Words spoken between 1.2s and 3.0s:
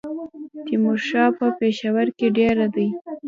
په پېښور کې دېره دی.